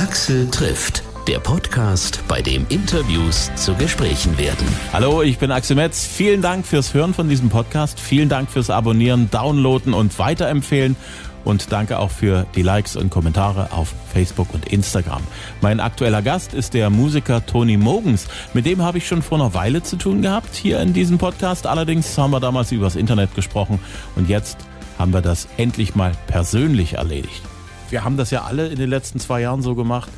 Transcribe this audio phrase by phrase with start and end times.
[0.00, 1.02] Axel trifft.
[1.28, 4.66] Der Podcast, bei dem Interviews zu Gesprächen werden.
[4.94, 6.06] Hallo, ich bin Axel Metz.
[6.06, 8.00] Vielen Dank fürs Hören von diesem Podcast.
[8.00, 10.96] Vielen Dank fürs Abonnieren, Downloaden und Weiterempfehlen.
[11.44, 15.22] Und danke auch für die Likes und Kommentare auf Facebook und Instagram.
[15.60, 18.26] Mein aktueller Gast ist der Musiker Tony Mogens.
[18.54, 21.66] Mit dem habe ich schon vor einer Weile zu tun gehabt hier in diesem Podcast.
[21.66, 23.78] Allerdings haben wir damals übers Internet gesprochen
[24.16, 24.56] und jetzt
[24.98, 27.49] haben wir das endlich mal persönlich erledigt.
[27.90, 30.10] Wir haben das ja alle in den letzten zwei Jahren so gemacht.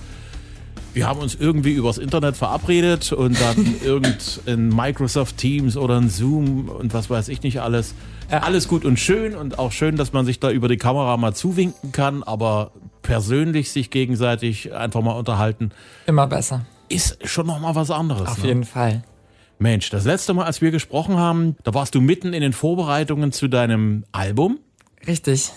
[0.95, 6.69] Wir haben uns irgendwie übers Internet verabredet und dann irgendein Microsoft Teams oder ein Zoom
[6.69, 7.95] und was weiß ich nicht alles.
[8.31, 11.35] Alles gut und schön und auch schön, dass man sich da über die Kamera mal
[11.35, 15.71] zuwinken kann, aber persönlich sich gegenseitig einfach mal unterhalten.
[16.07, 16.67] Immer besser.
[16.89, 18.29] Ist schon noch mal was anderes.
[18.29, 18.49] Auf ne?
[18.49, 19.03] jeden Fall.
[19.59, 23.33] Mensch, das letzte Mal, als wir gesprochen haben, da warst du mitten in den Vorbereitungen
[23.33, 24.59] zu deinem Album.
[25.07, 25.53] Richtig.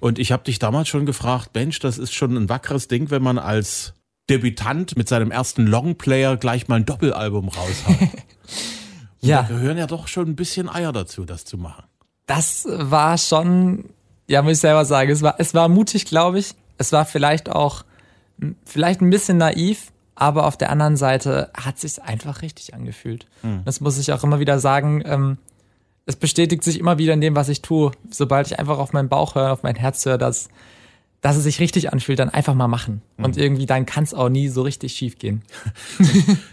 [0.00, 3.22] Und ich habe dich damals schon gefragt, Mensch, das ist schon ein wackeres Ding, wenn
[3.22, 3.94] man als
[4.28, 7.96] Debütant mit seinem ersten Longplayer gleich mal ein Doppelalbum raushaut.
[9.22, 9.42] Ja.
[9.42, 11.84] Da gehören ja doch schon ein bisschen Eier dazu, das zu machen.
[12.26, 13.90] Das war schon,
[14.26, 16.54] ja, muss ich selber sagen, es war, es war mutig, glaube ich.
[16.78, 17.84] Es war vielleicht auch,
[18.64, 23.26] vielleicht ein bisschen naiv, aber auf der anderen Seite hat sich einfach richtig angefühlt.
[23.42, 23.62] Hm.
[23.64, 25.02] Das muss ich auch immer wieder sagen.
[25.04, 25.38] Ähm,
[26.06, 27.92] es bestätigt sich immer wieder in dem, was ich tue.
[28.10, 30.48] Sobald ich einfach auf meinen Bauch höre, auf mein Herz höre, dass,
[31.20, 33.02] dass es sich richtig anfühlt, dann einfach mal machen.
[33.16, 35.42] Und irgendwie dann kann es auch nie so richtig schief gehen.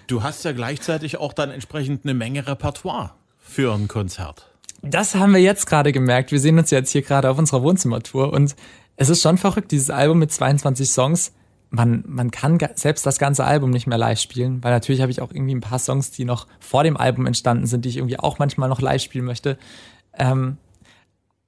[0.08, 4.50] Du hast ja gleichzeitig auch dann entsprechend eine Menge Repertoire für ein Konzert.
[4.81, 6.31] Das haben wir jetzt gerade gemerkt.
[6.31, 8.56] Wir sehen uns jetzt hier gerade auf unserer Wohnzimmertour und
[8.95, 11.34] es ist schon verrückt, dieses Album mit 22 Songs.
[11.69, 15.21] Man, man kann selbst das ganze Album nicht mehr live spielen, weil natürlich habe ich
[15.21, 18.19] auch irgendwie ein paar Songs, die noch vor dem Album entstanden sind, die ich irgendwie
[18.19, 19.57] auch manchmal noch live spielen möchte.
[20.13, 20.57] Ähm,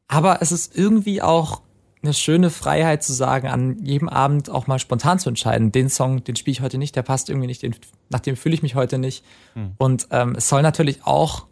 [0.08, 1.62] aber es ist irgendwie auch
[2.02, 5.72] eine schöne Freiheit zu sagen, an jedem Abend auch mal spontan zu entscheiden.
[5.72, 7.76] Den Song, den spiele ich heute nicht, der passt irgendwie nicht, den,
[8.10, 9.24] nach dem fühle ich mich heute nicht.
[9.78, 11.46] Und ähm, es soll natürlich auch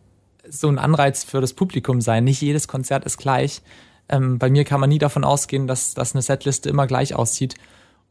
[0.49, 2.23] so ein Anreiz für das Publikum sein.
[2.23, 3.61] Nicht jedes Konzert ist gleich.
[4.09, 7.55] Ähm, bei mir kann man nie davon ausgehen, dass, dass eine Setliste immer gleich aussieht.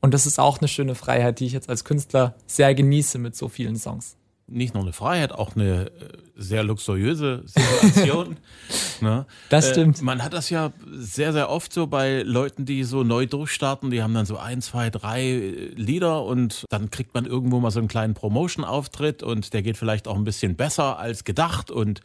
[0.01, 3.34] Und das ist auch eine schöne Freiheit, die ich jetzt als Künstler sehr genieße mit
[3.34, 4.17] so vielen Songs.
[4.49, 5.91] Nicht nur eine Freiheit, auch eine äh,
[6.37, 8.37] sehr luxuriöse Situation.
[9.01, 9.27] ne?
[9.49, 10.01] Das stimmt.
[10.01, 13.91] Äh, man hat das ja sehr, sehr oft so bei Leuten, die so neu durchstarten.
[13.91, 17.73] Die haben dann so ein, zwei, drei äh, Lieder und dann kriegt man irgendwo mal
[17.73, 22.01] so einen kleinen Promotion-Auftritt und der geht vielleicht auch ein bisschen besser als gedacht und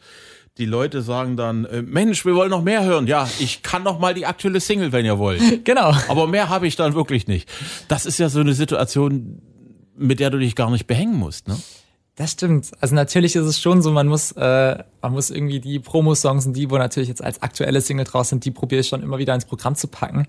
[0.58, 3.06] die Leute sagen dann, äh, Mensch, wir wollen noch mehr hören.
[3.06, 5.40] Ja, ich kann noch mal die aktuelle Single, wenn ihr wollt.
[5.64, 5.94] Genau.
[6.08, 7.48] Aber mehr habe ich dann wirklich nicht.
[7.88, 9.40] Das ist ja so eine Situation,
[9.96, 11.56] mit der du dich gar nicht behängen musst, ne?
[12.16, 12.70] Das stimmt.
[12.80, 16.52] Also natürlich ist es schon so, man muss, äh, man muss irgendwie die Promo-Songs und
[16.52, 19.34] die, wo natürlich jetzt als aktuelle Single draus sind, die probiere ich schon immer wieder
[19.34, 20.26] ins Programm zu packen.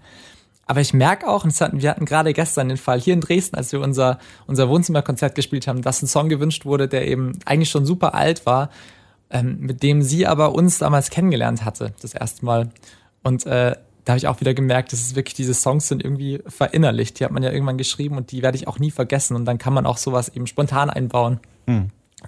[0.66, 3.58] Aber ich merke auch, und hatten, wir hatten gerade gestern den Fall hier in Dresden,
[3.58, 4.18] als wir unser,
[4.48, 8.46] unser Wohnzimmerkonzert gespielt haben, dass ein Song gewünscht wurde, der eben eigentlich schon super alt
[8.46, 8.70] war,
[9.34, 12.70] ähm, mit dem sie aber uns damals kennengelernt hatte, das erste Mal.
[13.24, 16.42] Und äh, da habe ich auch wieder gemerkt, dass es wirklich diese Songs sind irgendwie
[16.48, 17.20] verinnerlicht.
[17.20, 19.36] Die hat man ja irgendwann geschrieben und die werde ich auch nie vergessen.
[19.36, 21.40] Und dann kann man auch sowas eben spontan einbauen.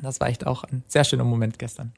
[0.02, 1.94] Das war echt auch ein sehr schöner Moment gestern.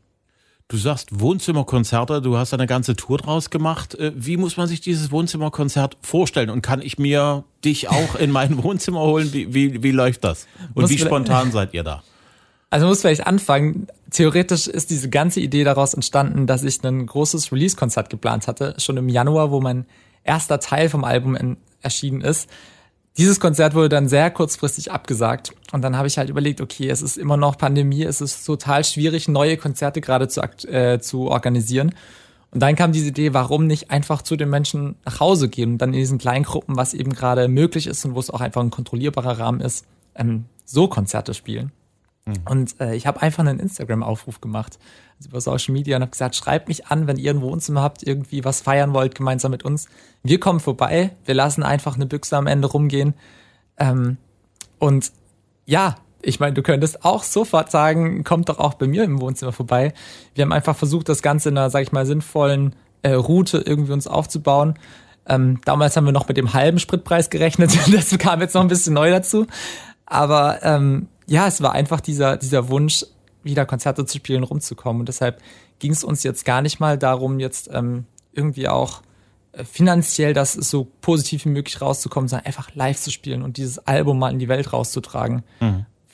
[0.69, 3.95] Du sagst Wohnzimmerkonzerte, du hast eine ganze Tour draus gemacht.
[3.95, 6.49] Äh, Wie muss man sich dieses Wohnzimmerkonzert vorstellen?
[6.49, 9.31] Und kann ich mir dich auch in mein Wohnzimmer holen?
[9.31, 10.45] Wie, wie, wie läuft das?
[10.73, 12.03] Und Muss wie spontan seid ihr da?
[12.69, 13.87] Also muss vielleicht anfangen.
[14.11, 18.97] Theoretisch ist diese ganze Idee daraus entstanden, dass ich ein großes Release-Konzert geplant hatte, schon
[18.97, 19.85] im Januar, wo mein
[20.23, 22.49] erster Teil vom Album erschienen ist.
[23.17, 25.53] Dieses Konzert wurde dann sehr kurzfristig abgesagt.
[25.71, 28.83] Und dann habe ich halt überlegt, okay, es ist immer noch Pandemie, es ist total
[28.83, 31.95] schwierig, neue Konzerte gerade zu, äh, zu organisieren.
[32.51, 35.77] Und dann kam diese Idee, warum nicht einfach zu den Menschen nach Hause gehen und
[35.79, 38.61] dann in diesen kleinen Gruppen, was eben gerade möglich ist und wo es auch einfach
[38.61, 39.85] ein kontrollierbarer Rahmen ist,
[40.15, 41.71] ähm, so Konzerte spielen.
[42.49, 44.79] Und äh, ich habe einfach einen Instagram-Aufruf gemacht,
[45.17, 48.03] also über Social Media und habe gesagt, schreibt mich an, wenn ihr ein Wohnzimmer habt,
[48.03, 49.87] irgendwie was feiern wollt, gemeinsam mit uns.
[50.23, 53.13] Wir kommen vorbei, wir lassen einfach eine Büchse am Ende rumgehen.
[53.77, 54.17] Ähm,
[54.79, 55.11] und
[55.65, 59.51] ja, ich meine, du könntest auch sofort sagen, kommt doch auch bei mir im Wohnzimmer
[59.51, 59.93] vorbei.
[60.35, 63.93] Wir haben einfach versucht, das Ganze in einer, sag ich mal, sinnvollen äh, Route irgendwie
[63.93, 64.75] uns aufzubauen.
[65.27, 67.71] Ähm, damals haben wir noch mit dem halben Spritpreis gerechnet.
[67.91, 69.45] Das kam jetzt noch ein bisschen neu dazu.
[70.05, 73.05] Aber ähm, ja, es war einfach dieser, dieser Wunsch,
[73.43, 75.01] wieder Konzerte zu spielen, rumzukommen.
[75.01, 75.41] Und deshalb
[75.79, 79.01] ging es uns jetzt gar nicht mal darum, jetzt ähm, irgendwie auch
[79.51, 83.79] äh, finanziell das so positiv wie möglich rauszukommen, sondern einfach live zu spielen und dieses
[83.79, 85.43] Album mal in die Welt rauszutragen.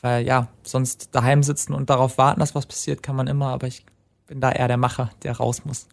[0.01, 3.67] Weil ja, sonst daheim sitzen und darauf warten, dass was passiert, kann man immer, aber
[3.67, 3.85] ich
[4.27, 5.87] bin da eher der Macher, der raus muss.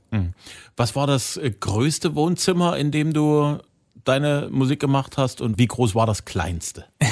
[0.77, 3.59] Was war das äh, größte Wohnzimmer, in dem du
[4.05, 6.85] deine Musik gemacht hast und wie groß war das kleinste?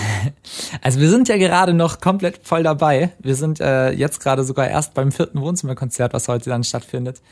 [0.82, 3.12] Also wir sind ja gerade noch komplett voll dabei.
[3.20, 7.22] Wir sind äh, jetzt gerade sogar erst beim vierten Wohnzimmerkonzert, was heute dann stattfindet.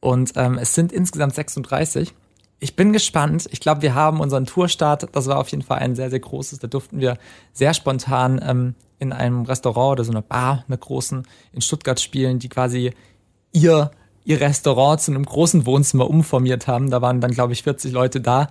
[0.00, 2.14] Und ähm, es sind insgesamt 36.
[2.58, 3.46] Ich bin gespannt.
[3.50, 6.58] Ich glaube, wir haben unseren Tourstart, das war auf jeden Fall ein sehr, sehr großes.
[6.60, 7.18] Da durften wir
[7.52, 12.38] sehr spontan ähm, in einem Restaurant oder so einer Bar, einer großen, in Stuttgart spielen,
[12.38, 12.92] die quasi
[13.52, 13.90] ihr,
[14.24, 16.90] ihr Restaurant zu einem großen Wohnzimmer umformiert haben.
[16.90, 18.48] Da waren dann, glaube ich, 40 Leute da.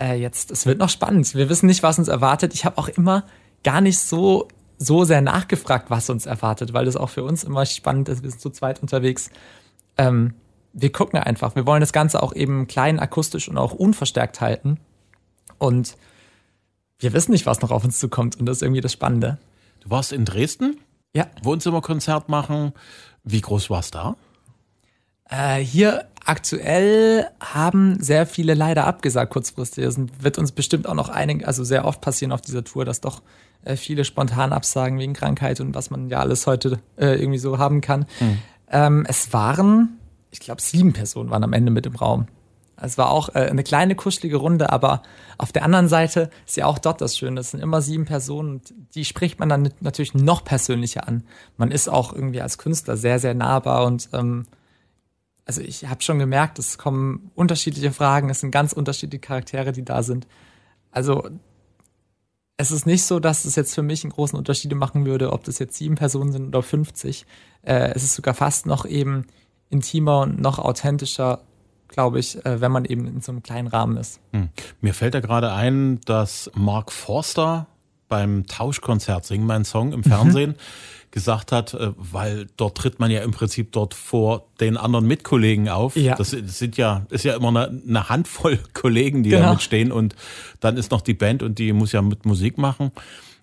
[0.00, 1.34] Äh, jetzt, es wird noch spannend.
[1.34, 2.54] Wir wissen nicht, was uns erwartet.
[2.54, 3.24] Ich habe auch immer
[3.62, 4.48] gar nicht so,
[4.78, 8.22] so sehr nachgefragt, was uns erwartet, weil das auch für uns immer spannend ist.
[8.22, 9.30] Wir sind zu zweit unterwegs.
[9.98, 10.34] Ähm,
[10.72, 11.54] wir gucken einfach.
[11.54, 14.78] Wir wollen das Ganze auch eben klein, akustisch und auch unverstärkt halten.
[15.58, 15.96] Und
[16.98, 18.36] wir wissen nicht, was noch auf uns zukommt.
[18.36, 19.38] Und das ist irgendwie das Spannende.
[19.80, 20.80] Du warst in Dresden?
[21.12, 21.26] Ja.
[21.42, 22.72] Wohnzimmerkonzert machen.
[23.24, 24.16] Wie groß war's da?
[25.30, 29.84] Äh, hier aktuell haben sehr viele leider abgesagt kurzfristig.
[29.84, 33.00] Es wird uns bestimmt auch noch einig, also sehr oft passieren auf dieser Tour, dass
[33.00, 33.22] doch
[33.64, 37.58] äh, viele spontan absagen wegen Krankheit und was man ja alles heute äh, irgendwie so
[37.58, 38.06] haben kann.
[38.20, 38.38] Mhm.
[38.70, 40.00] Ähm, es waren
[40.30, 42.26] ich glaube, sieben Personen waren am Ende mit im Raum.
[42.82, 45.02] Es war auch äh, eine kleine kuschelige Runde, aber
[45.36, 47.40] auf der anderen Seite ist ja auch dort das Schöne.
[47.40, 51.24] Es sind immer sieben Personen und die spricht man dann natürlich noch persönlicher an.
[51.58, 54.46] Man ist auch irgendwie als Künstler sehr, sehr nahbar und ähm,
[55.44, 59.84] also ich habe schon gemerkt, es kommen unterschiedliche Fragen, es sind ganz unterschiedliche Charaktere, die
[59.84, 60.26] da sind.
[60.90, 61.28] Also
[62.56, 65.44] es ist nicht so, dass es jetzt für mich einen großen Unterschied machen würde, ob
[65.44, 67.24] das jetzt sieben Personen sind oder 50.
[67.62, 69.26] Äh, es ist sogar fast noch eben
[69.70, 71.40] intimer und noch authentischer,
[71.88, 74.20] glaube ich, äh, wenn man eben in so einem kleinen Rahmen ist.
[74.32, 74.50] Hm.
[74.82, 77.66] Mir fällt da gerade ein, dass Mark Forster
[78.10, 81.10] beim Tauschkonzert Sing mein Song im Fernsehen mhm.
[81.10, 85.70] gesagt hat, äh, weil dort tritt man ja im Prinzip dort vor den anderen Mitkollegen
[85.70, 85.96] auf.
[85.96, 86.16] Ja.
[86.16, 89.44] Das sind ja, ist ja immer eine, eine Handvoll Kollegen, die genau.
[89.44, 90.14] da mitstehen und
[90.60, 92.90] dann ist noch die Band und die muss ja mit Musik machen.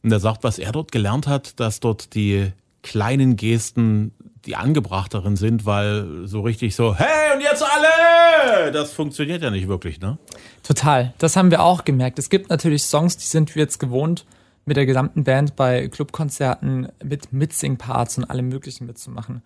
[0.03, 2.51] Und er sagt, was er dort gelernt hat, dass dort die
[2.83, 4.11] kleinen Gesten
[4.45, 9.67] die angebrachteren sind, weil so richtig so, hey und jetzt alle, das funktioniert ja nicht
[9.67, 10.17] wirklich, ne?
[10.63, 12.17] Total, das haben wir auch gemerkt.
[12.17, 14.25] Es gibt natürlich Songs, die sind wir jetzt gewohnt,
[14.67, 19.41] mit der gesamten Band bei Clubkonzerten mit Mitsing-Parts und allem Möglichen mitzumachen.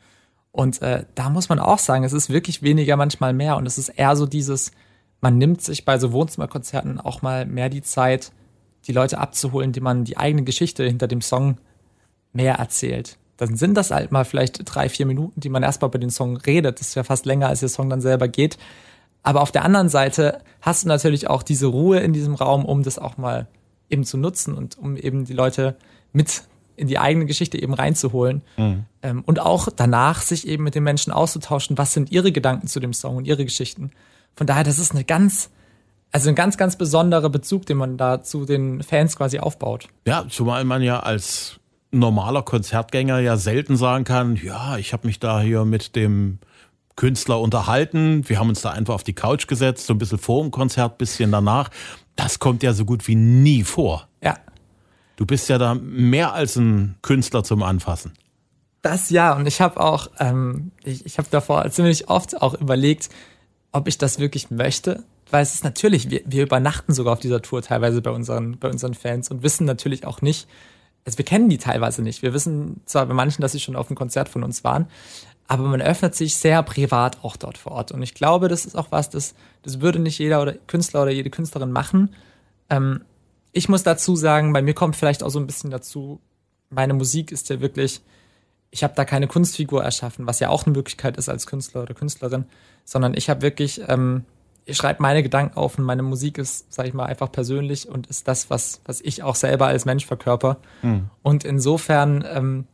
[0.52, 3.78] Und äh, da muss man auch sagen, es ist wirklich weniger manchmal mehr und es
[3.78, 4.72] ist eher so dieses,
[5.22, 8.34] man nimmt sich bei so Wohnzimmerkonzerten auch mal mehr die Zeit,
[8.88, 11.58] die Leute abzuholen, die man die eigene Geschichte hinter dem Song
[12.34, 15.98] mehr erzählt dann sind das halt mal vielleicht drei, vier Minuten, die man erstmal bei
[15.98, 16.80] den Song redet.
[16.80, 18.60] Das ist ja fast länger, als der Song dann selber geht.
[19.24, 22.84] Aber auf der anderen Seite hast du natürlich auch diese Ruhe in diesem Raum, um
[22.84, 23.48] das auch mal
[23.92, 25.76] eben zu nutzen und um eben die Leute
[26.14, 26.44] mit
[26.76, 28.42] in die eigene Geschichte eben reinzuholen.
[28.58, 28.86] Mhm.
[29.04, 32.80] Ähm, und auch danach sich eben mit den Menschen auszutauschen, was sind ihre Gedanken zu
[32.80, 33.92] dem Song und ihre Geschichten.
[34.36, 35.52] Von daher, das ist eine ganz,
[36.12, 39.90] also ein ganz, ganz besonderer Bezug, den man da zu den Fans quasi aufbaut.
[40.08, 41.60] Ja, zumal man ja als
[41.92, 46.40] normaler Konzertgänger ja selten sagen kann, ja, ich habe mich da hier mit dem
[46.96, 50.42] Künstler unterhalten, wir haben uns da einfach auf die Couch gesetzt, so ein bisschen vor
[50.42, 51.70] dem Konzert, bisschen danach.
[52.16, 54.08] Das kommt ja so gut wie nie vor.
[54.22, 54.38] Ja.
[55.16, 58.14] Du bist ja da mehr als ein Künstler zum Anfassen.
[58.82, 63.10] Das ja, und ich habe auch, ähm, ich, ich habe davor ziemlich oft auch überlegt,
[63.72, 65.04] ob ich das wirklich möchte.
[65.30, 68.70] Weil es ist natürlich, wir, wir übernachten sogar auf dieser Tour teilweise bei unseren, bei
[68.70, 70.48] unseren Fans und wissen natürlich auch nicht,
[71.06, 72.22] also wir kennen die teilweise nicht.
[72.22, 74.88] Wir wissen zwar bei manchen, dass sie schon auf einem Konzert von uns waren,
[75.52, 77.92] aber man öffnet sich sehr privat auch dort vor Ort.
[77.92, 81.12] Und ich glaube, das ist auch was, das, das würde nicht jeder oder Künstler oder
[81.12, 82.16] jede Künstlerin machen.
[82.70, 83.04] Ähm,
[83.52, 86.22] ich muss dazu sagen, bei mir kommt vielleicht auch so ein bisschen dazu,
[86.70, 88.00] meine Musik ist ja wirklich,
[88.70, 91.96] ich habe da keine Kunstfigur erschaffen, was ja auch eine Möglichkeit ist als Künstler oder
[91.96, 92.46] Künstlerin,
[92.86, 94.24] sondern ich habe wirklich ähm,
[94.64, 98.08] ich schreibe meine Gedanken auf und meine Musik ist, sag ich mal, einfach persönlich und
[98.08, 100.58] ist das, was, was ich auch selber als Mensch verkörper.
[100.82, 101.10] Mhm.
[101.24, 102.68] Und insofern, ähm,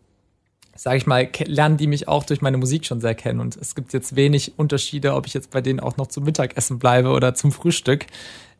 [0.77, 3.39] sage ich mal, lernen die mich auch durch meine Musik schon sehr kennen.
[3.39, 6.79] Und es gibt jetzt wenig Unterschiede, ob ich jetzt bei denen auch noch zum Mittagessen
[6.79, 8.05] bleibe oder zum Frühstück.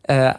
[0.04, 0.34] Äh,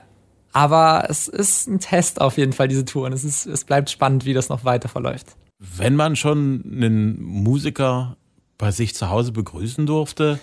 [0.52, 3.06] aber es ist ein Test auf jeden Fall, diese Tour.
[3.06, 5.36] Und es, ist, es bleibt spannend, wie das noch weiter verläuft.
[5.58, 8.16] Wenn man schon einen Musiker
[8.56, 10.40] bei sich zu Hause begrüßen durfte,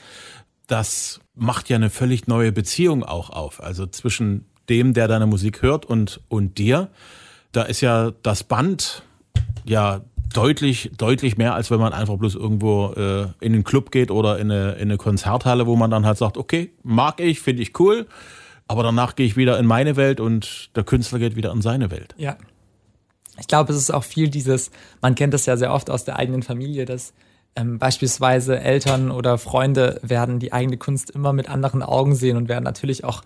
[0.67, 3.61] das macht ja eine völlig neue Beziehung auch auf.
[3.61, 6.89] Also zwischen dem, der deine Musik hört und, und dir.
[7.51, 9.03] Da ist ja das Band
[9.63, 10.01] ja
[10.35, 14.39] deutlich, deutlich mehr, als wenn man einfach bloß irgendwo äh, in den Club geht oder
[14.39, 17.79] in eine, in eine Konzerthalle, wo man dann halt sagt, okay, mag ich, finde ich
[17.79, 18.07] cool,
[18.67, 21.91] aber danach gehe ich wieder in meine Welt und der Künstler geht wieder in seine
[21.91, 22.13] Welt.
[22.17, 22.37] Ja.
[23.39, 26.17] Ich glaube, es ist auch viel dieses, man kennt das ja sehr oft aus der
[26.17, 27.13] eigenen Familie, dass
[27.55, 32.47] ähm, beispielsweise Eltern oder Freunde werden die eigene Kunst immer mit anderen Augen sehen und
[32.47, 33.23] werden natürlich auch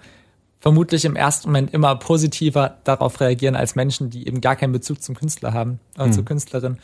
[0.59, 5.01] vermutlich im ersten Moment immer positiver darauf reagieren als Menschen, die eben gar keinen Bezug
[5.01, 6.13] zum Künstler haben oder mhm.
[6.13, 6.77] zur Künstlerin.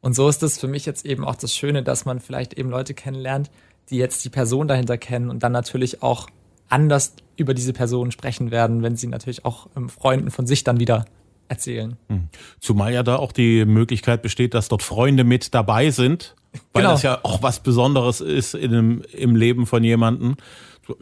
[0.00, 2.70] Und so ist es für mich jetzt eben auch das Schöne, dass man vielleicht eben
[2.70, 3.50] Leute kennenlernt,
[3.90, 6.28] die jetzt die Person dahinter kennen und dann natürlich auch
[6.68, 10.80] anders über diese Person sprechen werden, wenn sie natürlich auch ähm, Freunden von sich dann
[10.80, 11.04] wieder
[11.48, 11.96] erzählen.
[12.08, 12.28] Hm.
[12.58, 16.34] Zumal ja da auch die Möglichkeit besteht, dass dort Freunde mit dabei sind,
[16.72, 16.94] weil genau.
[16.94, 20.36] das ja auch was Besonderes ist in einem, im Leben von jemandem.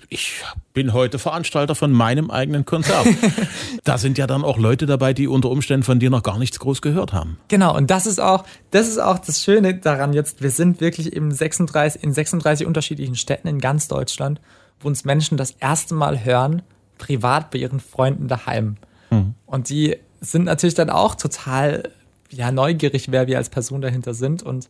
[0.09, 0.43] Ich
[0.75, 3.07] bin heute Veranstalter von meinem eigenen Konzert.
[3.85, 6.59] da sind ja dann auch Leute dabei, die unter Umständen von dir noch gar nichts
[6.59, 7.39] groß gehört haben.
[7.49, 10.43] Genau, und das ist auch, das ist auch das Schöne daran jetzt.
[10.43, 14.41] Wir sind wirklich im 36, in 36 unterschiedlichen Städten in ganz Deutschland,
[14.81, 16.63] wo uns Menschen das erste Mal hören,
[16.99, 18.77] privat bei ihren Freunden daheim.
[19.11, 19.35] Mhm.
[19.47, 21.91] Und die sind natürlich dann auch total
[22.31, 24.43] ja, neugierig, wer wir als Person dahinter sind.
[24.43, 24.69] Und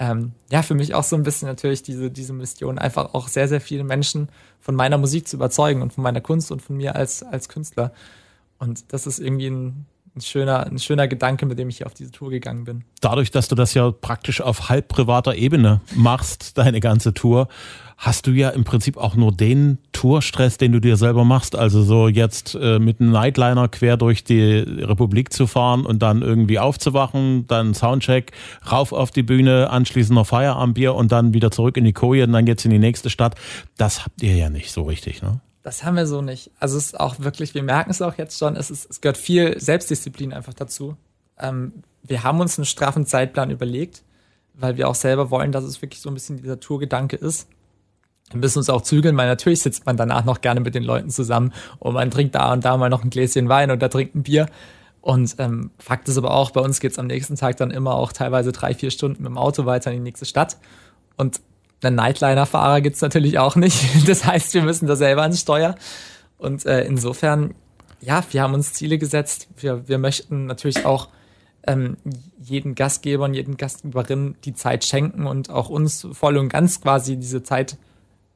[0.00, 3.48] ähm, ja, für mich auch so ein bisschen natürlich diese, diese Mission, einfach auch sehr,
[3.48, 6.96] sehr viele Menschen von meiner Musik zu überzeugen und von meiner Kunst und von mir
[6.96, 7.92] als, als Künstler.
[8.58, 9.86] Und das ist irgendwie ein,
[10.20, 12.84] ein schöner, ein schöner Gedanke, mit dem ich hier auf diese Tour gegangen bin.
[13.00, 17.48] Dadurch, dass du das ja praktisch auf halb privater Ebene machst, deine ganze Tour,
[17.96, 21.54] hast du ja im Prinzip auch nur den Tourstress, den du dir selber machst.
[21.54, 26.22] Also so jetzt äh, mit einem Nightliner quer durch die Republik zu fahren und dann
[26.22, 28.32] irgendwie aufzuwachen, dann Soundcheck,
[28.70, 32.32] rauf auf die Bühne, anschließend noch Feierabendbier und dann wieder zurück in die Koje und
[32.32, 33.34] dann geht's in die nächste Stadt.
[33.76, 35.40] Das habt ihr ja nicht so richtig, ne?
[35.62, 36.50] Das haben wir so nicht.
[36.58, 39.18] Also es ist auch wirklich, wir merken es auch jetzt schon, es, ist, es gehört
[39.18, 40.96] viel Selbstdisziplin einfach dazu.
[41.38, 44.02] Ähm, wir haben uns einen straffen Zeitplan überlegt,
[44.54, 47.46] weil wir auch selber wollen, dass es wirklich so ein bisschen dieser Tourgedanke ist
[48.30, 51.10] wir müssen uns auch zügeln, weil natürlich sitzt man danach noch gerne mit den Leuten
[51.10, 54.22] zusammen und man trinkt da und da mal noch ein Gläschen Wein oder trinkt ein
[54.22, 54.46] Bier.
[55.00, 58.12] Und ähm, Fakt ist aber auch, bei uns geht's am nächsten Tag dann immer auch
[58.12, 60.58] teilweise drei, vier Stunden mit dem Auto weiter in die nächste Stadt.
[61.16, 61.40] Und
[61.88, 63.84] einen Nightliner-Fahrer gibt's natürlich auch nicht.
[64.06, 65.74] Das heißt, wir müssen da selber ans Steuer.
[66.38, 67.54] Und äh, insofern,
[68.00, 69.48] ja, wir haben uns Ziele gesetzt.
[69.56, 71.08] Wir, wir möchten natürlich auch
[71.66, 71.96] ähm,
[72.38, 77.16] jeden Gastgeber und jeden Gastgeberin die Zeit schenken und auch uns voll und ganz quasi
[77.16, 77.76] diese Zeit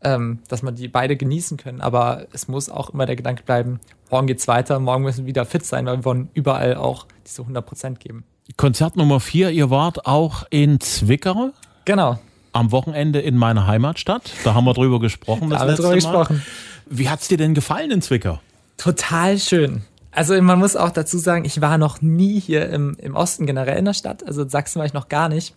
[0.04, 1.80] ähm, dass man die beide genießen können.
[1.80, 5.46] Aber es muss auch immer der Gedanke bleiben, morgen geht's weiter, morgen müssen wir wieder
[5.46, 8.24] fit sein, weil wir wollen überall auch diese 100 Prozent geben.
[8.56, 11.50] Konzert Nummer vier, ihr wart auch in Zwickau?
[11.86, 12.18] Genau.
[12.54, 14.30] Am Wochenende in meiner Heimatstadt.
[14.44, 15.50] Da haben wir drüber gesprochen.
[15.50, 16.42] Das da haben wir drüber gesprochen.
[16.86, 18.40] Wie hat's dir denn gefallen in Zwickau?
[18.76, 19.82] Total schön.
[20.12, 23.76] Also man muss auch dazu sagen, ich war noch nie hier im, im Osten generell
[23.76, 24.24] in der Stadt.
[24.24, 25.54] Also in Sachsen war ich noch gar nicht.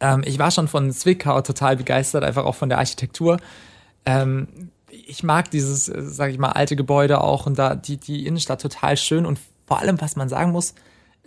[0.00, 3.38] Ähm, ich war schon von Zwickau total begeistert, einfach auch von der Architektur.
[4.04, 8.26] Ähm, ich mag dieses, äh, sage ich mal, alte Gebäude auch und da die, die
[8.26, 10.74] Innenstadt total schön und vor allem, was man sagen muss,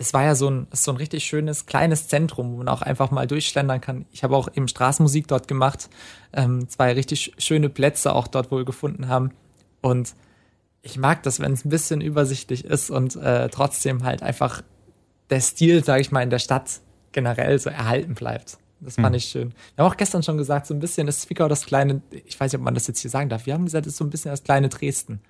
[0.02, 3.12] es war ja so ein, so ein richtig schönes kleines Zentrum, wo man auch einfach
[3.12, 4.06] mal durchschlendern kann.
[4.12, 5.90] Ich habe auch eben Straßenmusik dort gemacht,
[6.34, 9.32] ähm, zwei richtig schöne Plätze auch dort wohl gefunden haben
[9.82, 10.16] und
[10.82, 14.64] ich mag das, wenn es ein bisschen übersichtlich ist und äh, trotzdem halt einfach
[15.30, 16.82] der Stil, sage ich mal, in der Stadt
[17.12, 18.58] generell so erhalten bleibt.
[18.80, 19.14] Das fand hm.
[19.14, 19.54] ich schön.
[19.76, 22.52] Wir haben auch gestern schon gesagt, so ein bisschen ist Zwickau das kleine, ich weiß
[22.52, 23.46] nicht, ob man das jetzt hier sagen darf.
[23.46, 25.22] Wir haben gesagt, es ist so ein bisschen das kleine Dresden.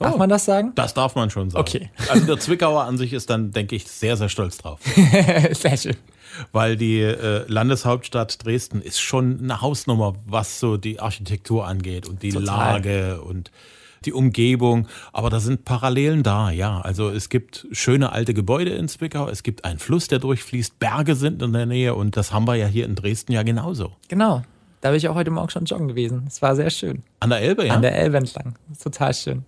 [0.00, 0.72] Darf oh, man das sagen?
[0.76, 1.60] Das darf man schon sagen.
[1.60, 1.90] Okay.
[2.08, 4.80] Also der Zwickauer an sich ist dann, denke ich, sehr, sehr stolz drauf.
[5.52, 5.96] sehr schön.
[6.52, 12.22] Weil die äh, Landeshauptstadt Dresden ist schon eine Hausnummer, was so die Architektur angeht und
[12.22, 12.46] die Total.
[12.46, 13.50] Lage und
[14.06, 14.88] die Umgebung.
[15.12, 16.80] Aber da sind Parallelen da, ja.
[16.80, 21.14] Also es gibt schöne alte Gebäude in Zwickau, es gibt einen Fluss, der durchfließt, Berge
[21.14, 23.92] sind in der Nähe und das haben wir ja hier in Dresden ja genauso.
[24.08, 24.42] Genau.
[24.80, 26.24] Da bin ich auch heute Morgen schon joggen gewesen.
[26.26, 27.02] Es war sehr schön.
[27.20, 27.74] An der Elbe, ja?
[27.74, 28.54] An der Elbe entlang.
[28.82, 29.44] Total schön.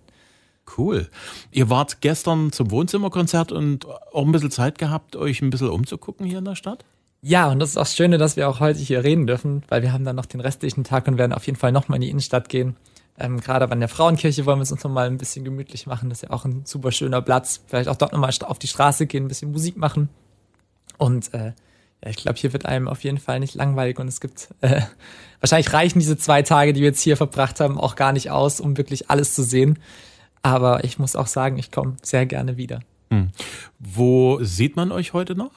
[0.77, 1.09] Cool.
[1.51, 6.25] Ihr wart gestern zum Wohnzimmerkonzert und auch ein bisschen Zeit gehabt, euch ein bisschen umzugucken
[6.25, 6.85] hier in der Stadt?
[7.21, 9.81] Ja, und das ist auch das Schöne, dass wir auch heute hier reden dürfen, weil
[9.81, 12.09] wir haben dann noch den restlichen Tag und werden auf jeden Fall nochmal in die
[12.09, 12.75] Innenstadt gehen.
[13.17, 16.09] Ähm, Gerade an der Frauenkirche wollen wir es uns nochmal ein bisschen gemütlich machen.
[16.09, 17.61] Das ist ja auch ein super schöner Platz.
[17.67, 20.09] Vielleicht auch dort nochmal auf die Straße gehen, ein bisschen Musik machen.
[20.97, 21.53] Und äh,
[22.03, 24.81] ja, ich glaube, hier wird einem auf jeden Fall nicht langweilig und es gibt äh,
[25.39, 28.59] wahrscheinlich reichen diese zwei Tage, die wir jetzt hier verbracht haben, auch gar nicht aus,
[28.59, 29.79] um wirklich alles zu sehen.
[30.43, 32.81] Aber ich muss auch sagen, ich komme sehr gerne wieder.
[33.09, 33.29] Hm.
[33.79, 35.51] Wo sieht man euch heute noch?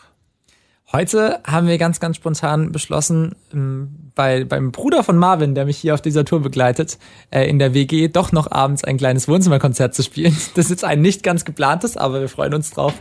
[0.93, 5.79] Heute haben wir ganz, ganz spontan beschlossen, ähm, bei, beim Bruder von Marvin, der mich
[5.79, 6.99] hier auf dieser Tour begleitet,
[7.33, 10.37] äh, in der WG doch noch abends ein kleines Wohnzimmerkonzert zu spielen.
[10.55, 12.95] Das ist jetzt ein nicht ganz geplantes, aber wir freuen uns drauf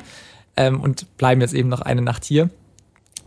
[0.58, 2.50] ähm, und bleiben jetzt eben noch eine Nacht hier.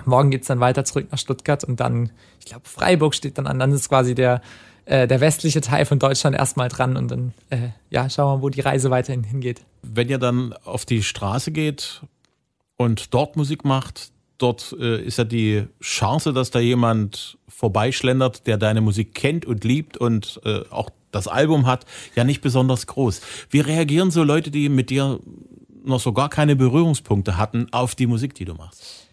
[0.04, 3.58] Morgen geht's dann weiter zurück nach Stuttgart und dann, ich glaube, Freiburg steht dann an.
[3.58, 4.40] Dann ist quasi der,
[4.84, 8.42] äh, der westliche Teil von Deutschland erstmal dran und dann äh, ja, schauen wir mal,
[8.42, 9.62] wo die Reise weiterhin hingeht.
[9.82, 12.02] Wenn ihr dann auf die Straße geht
[12.76, 18.56] und dort Musik macht, dort äh, ist ja die Chance, dass da jemand vorbeischlendert, der
[18.56, 23.20] deine Musik kennt und liebt und äh, auch das Album hat, ja nicht besonders groß.
[23.50, 25.20] Wie reagieren so Leute, die mit dir
[25.84, 29.07] noch so gar keine Berührungspunkte hatten, auf die Musik, die du machst?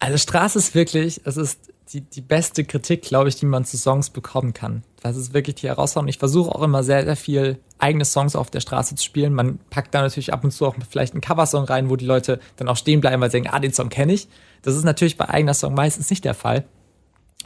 [0.00, 3.76] Also Straße ist wirklich, es ist die, die beste Kritik, glaube ich, die man zu
[3.76, 4.84] Songs bekommen kann.
[5.02, 6.08] Das ist wirklich die Herausforderung.
[6.08, 9.32] Ich versuche auch immer sehr, sehr viel eigene Songs auf der Straße zu spielen.
[9.32, 12.40] Man packt da natürlich ab und zu auch vielleicht einen Coversong rein, wo die Leute
[12.56, 14.28] dann auch stehen bleiben, weil sie denken, ah, den Song kenne ich.
[14.62, 16.64] Das ist natürlich bei eigener Song meistens nicht der Fall.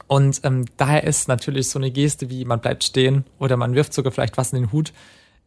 [0.07, 3.95] Und ähm, daher ist natürlich so eine Geste wie man bleibt stehen oder man wirft
[3.95, 4.93] sogar vielleicht was in den Hut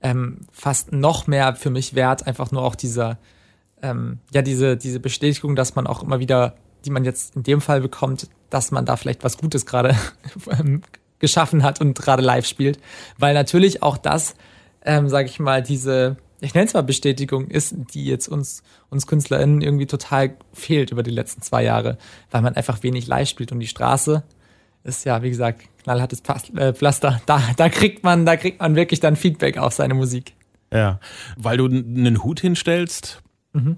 [0.02, 2.28] ähm, fast noch mehr für mich wert.
[2.28, 3.18] Einfach nur auch dieser,
[3.82, 7.62] ähm, ja, diese, diese Bestätigung, dass man auch immer wieder, die man jetzt in dem
[7.62, 9.96] Fall bekommt, dass man da vielleicht was Gutes gerade
[11.20, 12.80] geschaffen hat und gerade live spielt.
[13.18, 14.36] Weil natürlich auch das,
[14.84, 19.08] ähm, sage ich mal, diese, ich nenne es mal Bestätigung ist, die jetzt uns, uns
[19.08, 21.98] KünstlerInnen irgendwie total fehlt über die letzten zwei Jahre,
[22.32, 24.24] weil man einfach wenig live spielt und die Straße
[24.84, 26.22] ist ja, wie gesagt, knallhartes
[26.56, 27.22] äh, Pflaster.
[27.26, 30.34] Da, da kriegt man, da kriegt man wirklich dann Feedback auf seine Musik.
[30.72, 31.00] Ja,
[31.38, 33.22] weil du einen Hut hinstellst
[33.54, 33.78] mhm.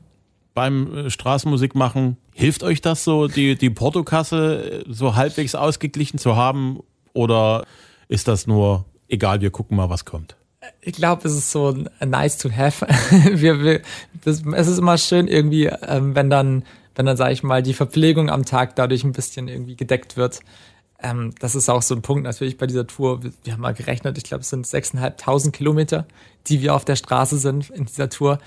[0.53, 2.17] beim äh, Straßenmusik machen.
[2.39, 6.82] Hilft euch das so, die, die Portokasse äh, so halbwegs ausgeglichen zu haben?
[7.13, 7.65] Oder
[8.10, 10.36] ist das nur, egal, wir gucken mal, was kommt?
[10.82, 12.86] Ich glaube, es ist so nice to have.
[13.34, 13.82] wir, wir,
[14.24, 16.63] das, es ist immer schön irgendwie, ähm, wenn dann,
[16.94, 20.41] wenn dann, sage ich mal, die Verpflegung am Tag dadurch ein bisschen irgendwie gedeckt wird.
[21.01, 23.24] Ähm, das ist auch so ein Punkt natürlich bei dieser Tour.
[23.24, 26.06] Wir, wir haben mal gerechnet, ich glaube, es sind 6.500 Kilometer,
[26.46, 28.38] die wir auf der Straße sind in dieser Tour.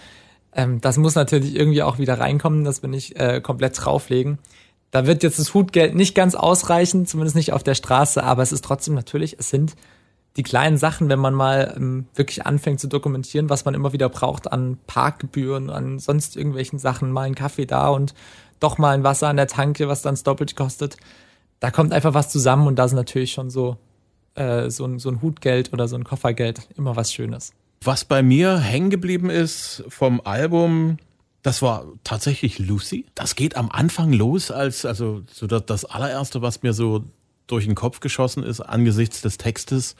[0.52, 4.38] Ähm, das muss natürlich irgendwie auch wieder reinkommen, dass wir nicht äh, komplett drauflegen.
[4.90, 8.52] Da wird jetzt das Hutgeld nicht ganz ausreichen, zumindest nicht auf der Straße, aber es
[8.52, 9.76] ist trotzdem natürlich, es sind
[10.36, 14.08] die kleinen Sachen, wenn man mal ähm, wirklich anfängt zu dokumentieren, was man immer wieder
[14.08, 18.14] braucht an Parkgebühren, an sonst irgendwelchen Sachen, mal einen Kaffee da und
[18.58, 20.96] doch mal ein Wasser an der Tanke, was dann das Doppelte kostet
[21.60, 23.76] da kommt einfach was zusammen und da ist natürlich schon so,
[24.34, 27.52] äh, so, ein, so ein Hutgeld oder so ein Koffergeld immer was Schönes.
[27.84, 30.98] Was bei mir hängen geblieben ist vom Album,
[31.42, 33.06] das war tatsächlich Lucy.
[33.14, 37.04] Das geht am Anfang los als, also so das, das allererste, was mir so
[37.46, 39.96] durch den Kopf geschossen ist angesichts des Textes.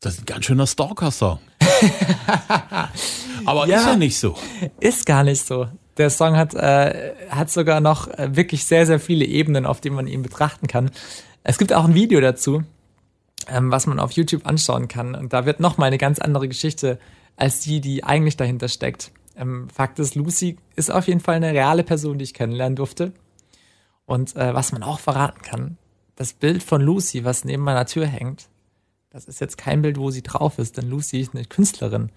[0.00, 1.38] Das ist ein ganz schöner Stalker-Song.
[3.44, 4.36] Aber ja, ist ja nicht so.
[4.80, 9.00] Ist gar nicht so der Song hat, äh, hat sogar noch äh, wirklich sehr, sehr
[9.00, 10.90] viele Ebenen, auf denen man ihn betrachten kann.
[11.44, 12.62] Es gibt auch ein Video dazu,
[13.48, 15.14] ähm, was man auf YouTube anschauen kann.
[15.14, 16.98] Und da wird nochmal eine ganz andere Geschichte
[17.36, 19.10] als die, die eigentlich dahinter steckt.
[19.36, 23.12] Ähm, Fakt ist, Lucy ist auf jeden Fall eine reale Person, die ich kennenlernen durfte.
[24.04, 25.78] Und äh, was man auch verraten kann,
[26.16, 28.48] das Bild von Lucy, was neben meiner Tür hängt,
[29.10, 32.10] das ist jetzt kein Bild, wo sie drauf ist, denn Lucy ist eine Künstlerin.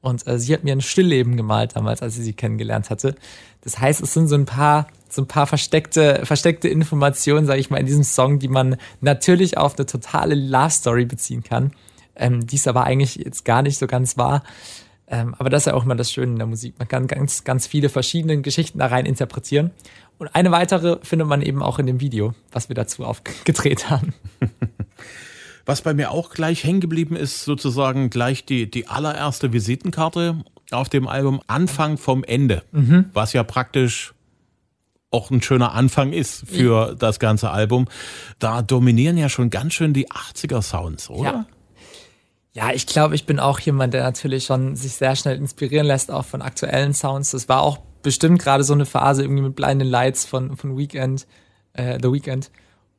[0.00, 3.14] Und äh, sie hat mir ein Stillleben gemalt damals, als ich sie kennengelernt hatte.
[3.62, 7.68] Das heißt, es sind so ein paar so ein paar versteckte versteckte Informationen, sage ich
[7.68, 11.72] mal, in diesem Song, die man natürlich auf eine totale Love Story beziehen kann.
[12.14, 14.42] Ähm, die ist aber eigentlich jetzt gar nicht so ganz wahr.
[15.08, 16.76] Ähm, aber das ist ja auch immer das Schöne in der Musik.
[16.78, 19.72] Man kann ganz, ganz viele verschiedene Geschichten da rein interpretieren.
[20.18, 24.14] Und eine weitere findet man eben auch in dem Video, was wir dazu aufgedreht haben.
[25.70, 30.88] Was bei mir auch gleich hängen geblieben ist, sozusagen gleich die, die allererste Visitenkarte auf
[30.88, 33.04] dem Album Anfang vom Ende, mhm.
[33.12, 34.12] was ja praktisch
[35.12, 37.86] auch ein schöner Anfang ist für das ganze Album.
[38.40, 41.22] Da dominieren ja schon ganz schön die 80er Sounds, oder?
[41.22, 41.46] Ja.
[42.52, 46.10] Ja, ich glaube, ich bin auch jemand, der natürlich schon sich sehr schnell inspirieren lässt,
[46.10, 47.30] auch von aktuellen Sounds.
[47.30, 51.28] Das war auch bestimmt gerade so eine Phase irgendwie mit Blinding Lights von, von Weekend,
[51.74, 52.50] äh, The Weekend.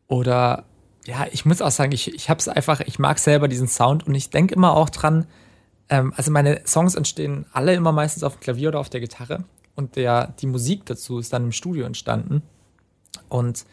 [0.07, 0.63] Oder
[1.05, 4.05] ja, ich muss auch sagen, ich, ich habe es einfach, ich mag selber diesen Sound
[4.07, 5.25] und ich denke immer auch dran,
[5.89, 9.43] ähm, also meine Songs entstehen alle immer meistens auf dem Klavier oder auf der Gitarre
[9.75, 12.43] und der, die Musik dazu ist dann im Studio entstanden.
[13.29, 13.65] Und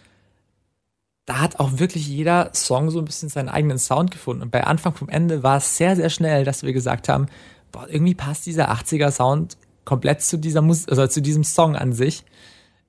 [1.26, 4.42] da hat auch wirklich jeder Song so ein bisschen seinen eigenen Sound gefunden.
[4.42, 7.26] Und bei Anfang vom Ende war es sehr, sehr schnell, dass wir gesagt haben,
[7.70, 11.92] boah, irgendwie passt dieser 80er Sound komplett zu dieser Musik, also zu diesem Song an
[11.92, 12.24] sich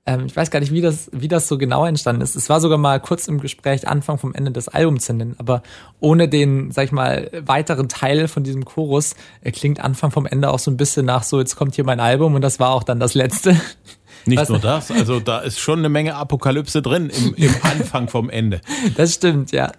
[0.06, 2.34] ähm, ich weiß gar nicht, wie das, wie das so genau entstanden ist.
[2.34, 5.62] Es war sogar mal kurz im Gespräch, Anfang vom Ende des Albums zu nennen, aber
[6.00, 10.50] ohne den, sag ich mal, weiteren Teil von diesem Chorus äh, klingt Anfang vom Ende
[10.50, 12.82] auch so ein bisschen nach so, jetzt kommt hier mein Album und das war auch
[12.82, 13.60] dann das letzte.
[14.26, 14.48] Nicht Was?
[14.48, 18.60] nur das, also da ist schon eine Menge Apokalypse drin im, im Anfang vom Ende.
[18.96, 19.72] Das stimmt, ja.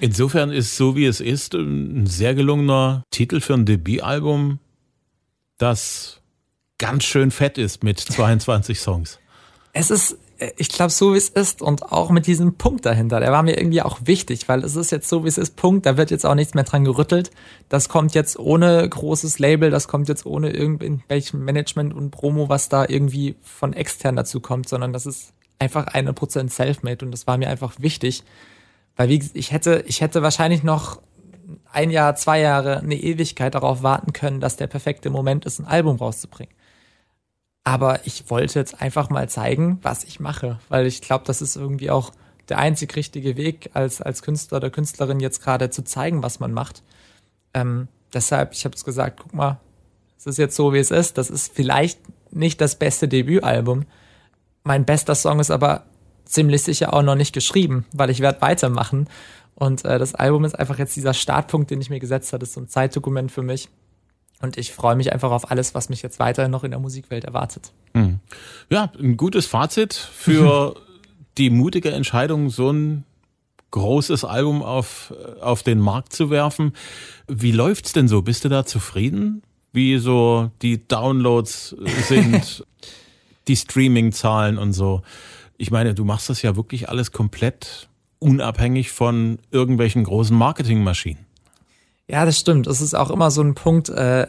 [0.00, 4.58] Insofern ist so wie es ist ein sehr gelungener Titel für ein Debütalbum,
[5.58, 6.20] das
[6.78, 9.20] ganz schön fett ist mit 22 Songs
[9.72, 13.20] es ist, äh, ich glaube, so wie es ist und auch mit diesem Punkt dahinter,
[13.20, 15.86] der war mir irgendwie auch wichtig, weil es ist jetzt so, wie es ist, Punkt,
[15.86, 17.30] da wird jetzt auch nichts mehr dran gerüttelt.
[17.68, 22.68] Das kommt jetzt ohne großes Label, das kommt jetzt ohne irgendwelchen Management und Promo, was
[22.68, 27.26] da irgendwie von extern dazu kommt, sondern das ist einfach eine Prozent Selfmade und das
[27.26, 28.24] war mir einfach wichtig,
[28.96, 31.00] weil wie ich hätte, ich hätte wahrscheinlich noch
[31.70, 35.66] ein Jahr, zwei Jahre, eine Ewigkeit darauf warten können, dass der perfekte Moment ist, ein
[35.66, 36.52] Album rauszubringen.
[37.64, 41.56] Aber ich wollte jetzt einfach mal zeigen, was ich mache, weil ich glaube, das ist
[41.56, 42.12] irgendwie auch
[42.48, 46.52] der einzig richtige Weg, als, als Künstler oder Künstlerin jetzt gerade zu zeigen, was man
[46.52, 46.82] macht.
[47.54, 49.60] Ähm, deshalb, ich habe es gesagt, guck mal,
[50.18, 51.18] es ist jetzt so, wie es ist.
[51.18, 52.00] Das ist vielleicht
[52.32, 53.84] nicht das beste Debütalbum.
[54.64, 55.84] Mein bester Song ist aber
[56.24, 59.08] ziemlich sicher auch noch nicht geschrieben, weil ich werde weitermachen.
[59.54, 62.32] Und äh, das Album ist einfach jetzt dieser Startpunkt, den ich mir gesetzt.
[62.32, 63.68] Das ist so ein Zeitdokument für mich.
[64.42, 67.24] Und ich freue mich einfach auf alles, was mich jetzt weiterhin noch in der Musikwelt
[67.24, 67.72] erwartet.
[67.94, 68.18] Mhm.
[68.68, 70.74] Ja, ein gutes Fazit für
[71.38, 73.04] die mutige Entscheidung, so ein
[73.70, 76.72] großes Album auf, auf den Markt zu werfen.
[77.28, 78.20] Wie läuft's denn so?
[78.20, 79.42] Bist du da zufrieden?
[79.72, 81.76] Wie so die Downloads
[82.08, 82.66] sind,
[83.48, 85.02] die Streaming-Zahlen und so.
[85.56, 91.31] Ich meine, du machst das ja wirklich alles komplett unabhängig von irgendwelchen großen Marketingmaschinen.
[92.08, 92.66] Ja, das stimmt.
[92.66, 94.26] Es ist auch immer so ein Punkt, äh,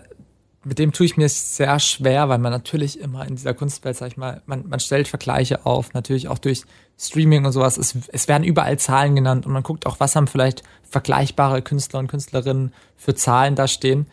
[0.63, 4.07] mit dem tue ich mir sehr schwer, weil man natürlich immer in dieser Kunstwelt, sag
[4.07, 6.63] ich mal, man, man stellt Vergleiche auf, natürlich auch durch
[6.97, 7.77] Streaming und sowas.
[7.77, 11.99] Es, es werden überall Zahlen genannt und man guckt auch, was haben vielleicht vergleichbare Künstler
[11.99, 14.07] und Künstlerinnen für Zahlen da stehen.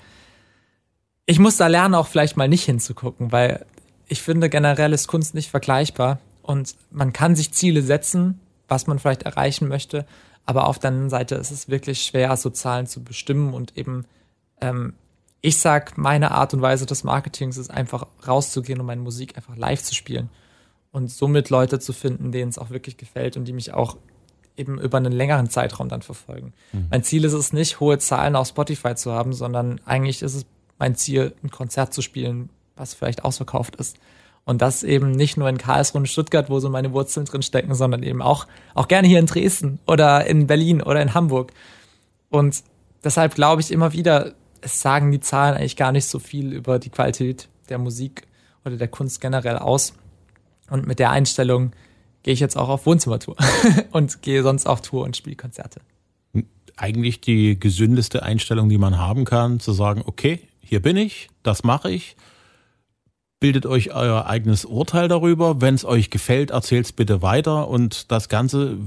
[1.26, 3.64] Ich muss da lernen, auch vielleicht mal nicht hinzugucken, weil
[4.08, 8.98] ich finde, generell ist Kunst nicht vergleichbar und man kann sich Ziele setzen, was man
[8.98, 10.04] vielleicht erreichen möchte,
[10.50, 14.04] aber auf der anderen Seite ist es wirklich schwer, so Zahlen zu bestimmen und eben
[14.60, 14.94] ähm,
[15.42, 19.56] ich sag, meine Art und Weise des Marketings ist einfach rauszugehen und meine Musik einfach
[19.56, 20.28] live zu spielen
[20.90, 23.96] und somit Leute zu finden, denen es auch wirklich gefällt und die mich auch
[24.56, 26.52] eben über einen längeren Zeitraum dann verfolgen.
[26.72, 26.86] Mhm.
[26.90, 30.46] Mein Ziel ist es nicht, hohe Zahlen auf Spotify zu haben, sondern eigentlich ist es
[30.80, 33.98] mein Ziel, ein Konzert zu spielen, was vielleicht ausverkauft ist.
[34.50, 37.72] Und das eben nicht nur in Karlsruhe und Stuttgart, wo so meine Wurzeln drin stecken,
[37.72, 41.52] sondern eben auch, auch gerne hier in Dresden oder in Berlin oder in Hamburg.
[42.30, 42.64] Und
[43.04, 46.80] deshalb glaube ich immer wieder, es sagen die Zahlen eigentlich gar nicht so viel über
[46.80, 48.26] die Qualität der Musik
[48.64, 49.94] oder der Kunst generell aus.
[50.68, 51.70] Und mit der Einstellung
[52.24, 53.36] gehe ich jetzt auch auf Wohnzimmertour
[53.92, 55.80] und gehe sonst auf Tour und spiele Konzerte.
[56.76, 61.62] Eigentlich die gesündeste Einstellung, die man haben kann, zu sagen, okay, hier bin ich, das
[61.62, 62.16] mache ich.
[63.40, 65.60] Bildet euch euer eigenes Urteil darüber.
[65.60, 67.68] Wenn es euch gefällt, erzählt es bitte weiter.
[67.68, 68.78] Und das Ganze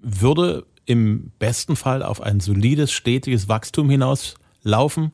[0.00, 5.12] würde im besten Fall auf ein solides, stetiges Wachstum hinaus laufen,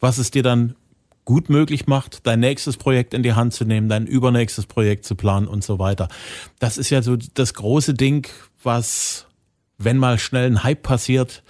[0.00, 0.76] was es dir dann
[1.24, 5.16] gut möglich macht, dein nächstes Projekt in die Hand zu nehmen, dein übernächstes Projekt zu
[5.16, 6.08] planen und so weiter.
[6.60, 8.28] Das ist ja so das große Ding,
[8.62, 9.26] was,
[9.76, 11.42] wenn mal schnell ein Hype passiert,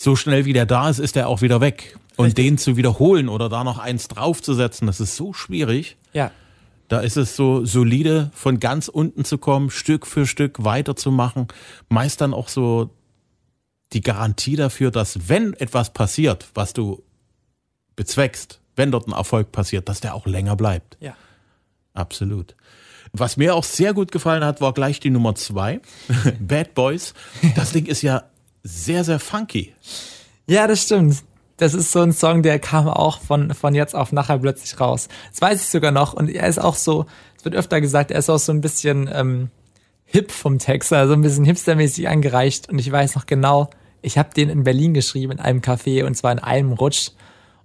[0.00, 1.98] so schnell wie der da ist, ist er auch wieder weg.
[2.16, 2.44] Und Richtig.
[2.44, 5.96] den zu wiederholen oder da noch eins draufzusetzen, das ist so schwierig.
[6.12, 6.30] Ja.
[6.86, 11.48] Da ist es so solide, von ganz unten zu kommen, Stück für Stück weiterzumachen,
[11.88, 12.90] meist dann auch so
[13.92, 17.02] die Garantie dafür, dass wenn etwas passiert, was du
[17.96, 20.96] bezweckst, wenn dort ein Erfolg passiert, dass der auch länger bleibt.
[21.00, 21.14] Ja.
[21.94, 22.54] Absolut.
[23.12, 25.80] Was mir auch sehr gut gefallen hat, war gleich die Nummer zwei,
[26.40, 27.14] Bad Boys.
[27.56, 28.24] Das Ding ist ja
[28.62, 29.74] sehr, sehr funky.
[30.46, 31.22] Ja, das stimmt.
[31.58, 35.08] Das ist so ein Song, der kam auch von, von jetzt auf nachher plötzlich raus.
[35.30, 36.14] Das weiß ich sogar noch.
[36.14, 39.10] Und er ist auch so, es wird öfter gesagt, er ist auch so ein bisschen
[39.12, 39.50] ähm,
[40.04, 42.68] hip vom Text, also ein bisschen hipstermäßig angereicht.
[42.68, 43.70] Und ich weiß noch genau,
[44.02, 47.10] ich habe den in Berlin geschrieben, in einem Café, und zwar in einem Rutsch.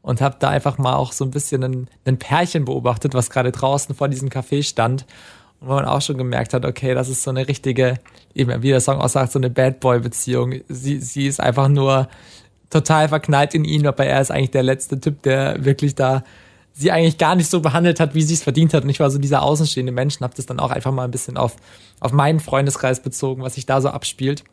[0.01, 3.53] Und habe da einfach mal auch so ein bisschen ein, ein Pärchen beobachtet, was gerade
[3.53, 5.05] draußen vor diesem Café stand.
[5.65, 7.99] Wo man auch schon gemerkt hat, okay, das ist so eine richtige,
[8.35, 10.55] eben wie der Song auch sagt, so eine Bad Boy-Beziehung.
[10.67, 12.09] Sie, sie ist einfach nur
[12.69, 16.23] total verknallt in ihn, aber er ist eigentlich der letzte Typ, der wirklich da
[16.73, 18.83] sie eigentlich gar nicht so behandelt hat, wie sie es verdient hat.
[18.83, 21.11] Und ich war so dieser außenstehende Mensch und habe das dann auch einfach mal ein
[21.11, 21.55] bisschen auf,
[21.99, 24.43] auf meinen Freundeskreis bezogen, was sich da so abspielt.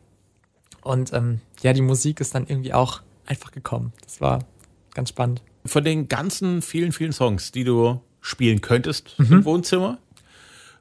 [0.83, 3.91] Und ähm, ja, die Musik ist dann irgendwie auch einfach gekommen.
[4.03, 4.45] Das war
[4.93, 5.41] ganz spannend.
[5.65, 9.33] Von den ganzen vielen, vielen Songs, die du spielen könntest mhm.
[9.33, 9.97] im Wohnzimmer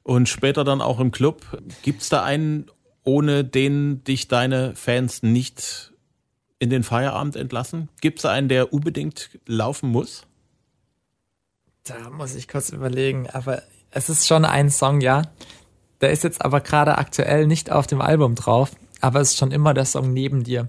[0.02, 2.70] und später dann auch im Club, gibt es da einen,
[3.04, 5.92] ohne den dich deine Fans nicht
[6.58, 7.88] in den Feierabend entlassen?
[8.00, 10.26] Gibt es einen, der unbedingt laufen muss?
[11.84, 15.22] Da muss ich kurz überlegen, aber es ist schon ein Song, ja.
[16.00, 19.50] Der ist jetzt aber gerade aktuell nicht auf dem Album drauf, aber es ist schon
[19.50, 20.68] immer der Song neben dir.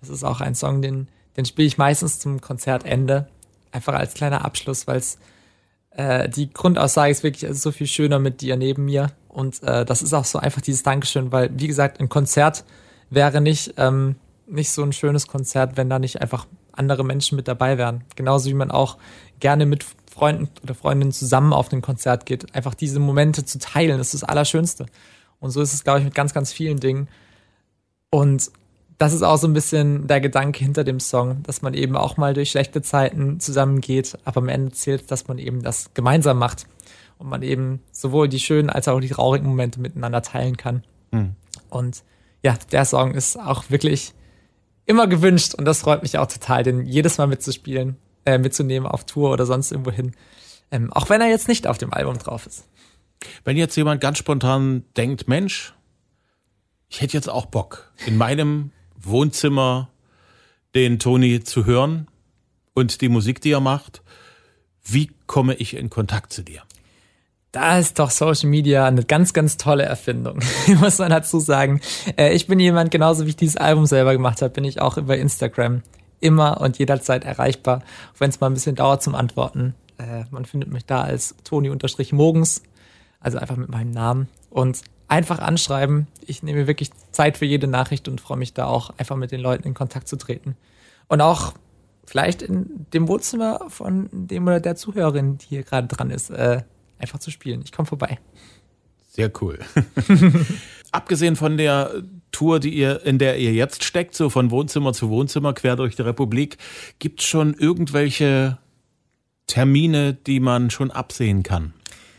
[0.00, 3.28] Das ist auch ein Song, den, den spiele ich meistens zum Konzertende,
[3.70, 5.18] einfach als kleiner Abschluss, weil es
[5.96, 9.84] äh, die Grundaussage ist wirklich ist so viel schöner mit dir neben mir und äh,
[9.84, 12.64] das ist auch so einfach dieses Dankeschön, weil wie gesagt, ein Konzert
[13.10, 17.48] wäre nicht ähm, nicht so ein schönes Konzert, wenn da nicht einfach andere Menschen mit
[17.48, 18.04] dabei wären.
[18.16, 18.98] Genauso wie man auch
[19.40, 22.54] gerne mit Freunden oder Freundinnen zusammen auf ein Konzert geht.
[22.54, 24.86] Einfach diese Momente zu teilen, das ist das Allerschönste.
[25.40, 27.08] Und so ist es, glaube ich, mit ganz, ganz vielen Dingen.
[28.10, 28.50] Und
[29.02, 32.16] das ist auch so ein bisschen der Gedanke hinter dem Song, dass man eben auch
[32.18, 36.68] mal durch schlechte Zeiten zusammengeht, aber am Ende zählt, dass man eben das gemeinsam macht
[37.18, 40.84] und man eben sowohl die schönen als auch die traurigen Momente miteinander teilen kann.
[41.10, 41.34] Mhm.
[41.68, 42.04] Und
[42.44, 44.14] ja, der Song ist auch wirklich
[44.86, 49.04] immer gewünscht und das freut mich auch total, den jedes Mal mitzuspielen, äh, mitzunehmen auf
[49.04, 50.12] Tour oder sonst irgendwo hin.
[50.70, 52.68] Ähm, auch wenn er jetzt nicht auf dem Album drauf ist.
[53.42, 55.74] Wenn jetzt jemand ganz spontan denkt, Mensch,
[56.88, 58.70] ich hätte jetzt auch Bock, in meinem
[59.04, 59.88] Wohnzimmer
[60.74, 62.08] den Toni zu hören
[62.74, 64.02] und die Musik, die er macht.
[64.84, 66.62] Wie komme ich in Kontakt zu dir?
[67.52, 70.40] Da ist doch Social Media eine ganz, ganz tolle Erfindung,
[70.80, 71.82] muss man dazu sagen.
[72.16, 74.96] Äh, ich bin jemand, genauso wie ich dieses Album selber gemacht habe, bin ich auch
[74.96, 75.82] über Instagram
[76.20, 77.82] immer und jederzeit erreichbar,
[78.14, 79.74] auch wenn es mal ein bisschen dauert zum Antworten.
[79.98, 82.62] Äh, man findet mich da als Toni-Mogens,
[83.20, 84.28] also einfach mit meinem Namen.
[84.48, 84.80] Und
[85.12, 86.06] einfach anschreiben.
[86.26, 89.40] Ich nehme wirklich Zeit für jede Nachricht und freue mich da auch einfach mit den
[89.40, 90.56] Leuten in Kontakt zu treten.
[91.06, 91.52] Und auch
[92.06, 96.62] vielleicht in dem Wohnzimmer von dem oder der Zuhörerin, die hier gerade dran ist, äh,
[96.98, 97.60] einfach zu spielen.
[97.62, 98.18] Ich komme vorbei.
[99.10, 99.58] Sehr cool.
[100.92, 105.10] Abgesehen von der Tour, die ihr, in der ihr jetzt steckt, so von Wohnzimmer zu
[105.10, 106.56] Wohnzimmer quer durch die Republik,
[106.98, 108.56] gibt es schon irgendwelche
[109.46, 111.74] Termine, die man schon absehen kann?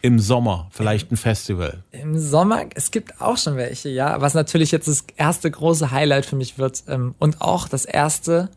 [0.06, 1.82] Im Sommer vielleicht ein Festival.
[1.92, 4.20] Im Sommer, es gibt auch schon welche, ja.
[4.20, 8.50] Was natürlich jetzt das erste große Highlight für mich wird ähm, und auch das erste,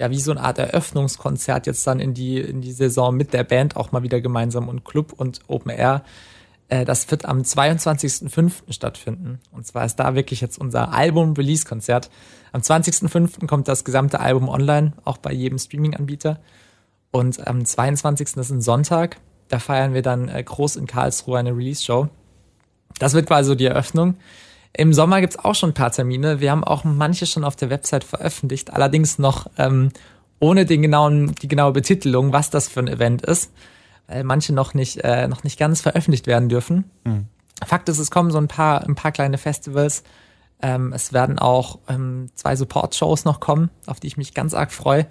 [0.00, 3.44] ja, wie so eine Art Eröffnungskonzert jetzt dann in die, in die Saison mit der
[3.44, 6.02] Band auch mal wieder gemeinsam und Club und Open Air.
[6.68, 8.72] Äh, das wird am 22.05.
[8.72, 9.38] stattfinden.
[9.52, 12.10] Und zwar ist da wirklich jetzt unser Album-Release-Konzert.
[12.50, 13.46] Am 20.05.
[13.46, 16.40] kommt das gesamte Album online, auch bei jedem Streaming-Anbieter.
[17.12, 18.36] Und am 22.
[18.38, 19.18] ist ein Sonntag
[19.50, 22.08] da feiern wir dann äh, groß in Karlsruhe eine Release-Show.
[22.98, 24.16] Das wird quasi so die Eröffnung.
[24.72, 26.40] Im Sommer gibt's auch schon ein paar Termine.
[26.40, 29.90] Wir haben auch manche schon auf der Website veröffentlicht, allerdings noch ähm,
[30.38, 33.52] ohne den genauen, die genaue Betitelung, was das für ein Event ist,
[34.06, 36.84] weil manche noch nicht, äh, noch nicht ganz veröffentlicht werden dürfen.
[37.04, 37.26] Mhm.
[37.66, 40.02] Fakt ist, es kommen so ein paar, ein paar kleine Festivals.
[40.62, 44.72] Ähm, es werden auch ähm, zwei Support-Shows noch kommen, auf die ich mich ganz arg
[44.72, 45.06] freue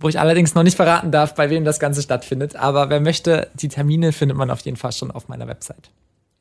[0.00, 2.56] wo ich allerdings noch nicht verraten darf, bei wem das Ganze stattfindet.
[2.56, 5.90] Aber wer möchte, die Termine findet man auf jeden Fall schon auf meiner Website.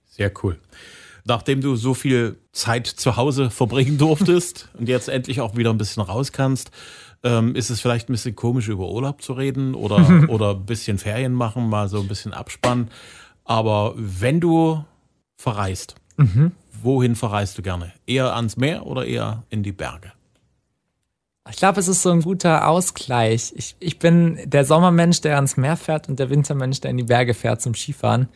[0.05, 0.57] Sehr cool.
[1.25, 5.77] Nachdem du so viel Zeit zu Hause verbringen durftest und jetzt endlich auch wieder ein
[5.77, 6.71] bisschen raus kannst,
[7.23, 10.97] ähm, ist es vielleicht ein bisschen komisch, über Urlaub zu reden oder, oder ein bisschen
[10.97, 12.89] Ferien machen, mal so ein bisschen abspannen.
[13.43, 14.83] Aber wenn du
[15.35, 16.51] verreist, mhm.
[16.81, 17.93] Wohin verreist du gerne?
[18.05, 20.11] Eher ans Meer oder eher in die Berge?
[21.49, 23.53] Ich glaube, es ist so ein guter Ausgleich.
[23.55, 27.03] Ich, ich bin der Sommermensch, der ans Meer fährt und der Wintermensch, der in die
[27.03, 28.27] Berge fährt zum Skifahren.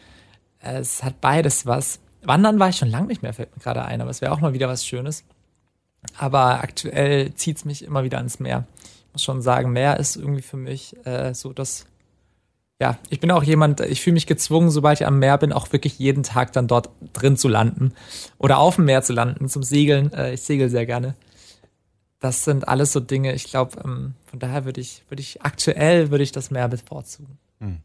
[0.60, 2.00] Es hat beides was.
[2.24, 4.40] Wandern war ich schon lange nicht mehr, fällt mir gerade ein, aber es wäre auch
[4.40, 5.24] mal wieder was Schönes.
[6.18, 8.66] Aber aktuell zieht es mich immer wieder ans Meer.
[8.84, 11.86] Ich muss schon sagen, Meer ist irgendwie für mich äh, so das.
[12.82, 15.72] Ja, ich bin auch jemand, ich fühle mich gezwungen, sobald ich am Meer bin, auch
[15.72, 17.94] wirklich jeden Tag dann dort drin zu landen.
[18.40, 20.12] Oder auf dem Meer zu landen, zum Segeln.
[20.14, 21.16] Äh, ich segel sehr gerne
[22.22, 26.12] das sind alles so Dinge, ich glaube, ähm, von daher würde ich, würde ich aktuell
[26.12, 27.38] würde ich das Meer bevorzugen.
[27.60, 27.80] Hm.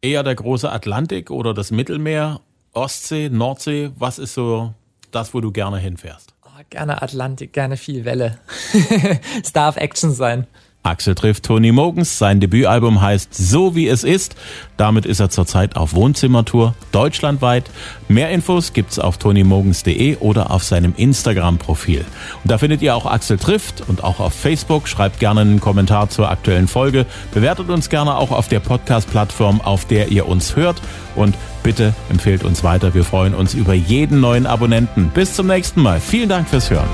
[0.00, 2.40] Eher der große Atlantik oder das Mittelmeer,
[2.72, 4.74] Ostsee, Nordsee, was ist so
[5.12, 6.34] das, wo du gerne hinfährst?
[6.44, 8.38] Oh, gerne Atlantik, gerne viel Welle.
[9.42, 10.46] es darf Action sein.
[10.82, 12.18] Axel trifft Tony Mogens.
[12.18, 14.34] Sein Debütalbum heißt So wie es ist.
[14.76, 17.70] Damit ist er zurzeit auf Wohnzimmertour deutschlandweit.
[18.08, 22.04] Mehr Infos gibt's auf tonymogens.de oder auf seinem Instagram-Profil.
[22.42, 24.88] Und da findet ihr auch Axel trifft und auch auf Facebook.
[24.88, 27.06] Schreibt gerne einen Kommentar zur aktuellen Folge.
[27.32, 30.82] Bewertet uns gerne auch auf der Podcast-Plattform, auf der ihr uns hört.
[31.14, 32.92] Und bitte empfehlt uns weiter.
[32.94, 35.10] Wir freuen uns über jeden neuen Abonnenten.
[35.14, 36.00] Bis zum nächsten Mal.
[36.00, 36.88] Vielen Dank fürs Hören.